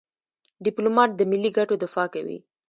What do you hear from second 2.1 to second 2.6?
کوي.